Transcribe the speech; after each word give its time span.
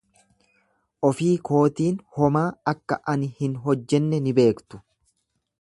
Ofii 1.09 1.33
kootiin 1.49 2.01
homaa 2.17 2.45
akka 2.73 2.99
ani 3.15 3.33
hin 3.43 3.57
hojjenne 3.67 4.25
ni 4.29 4.39
beektu. 4.41 4.83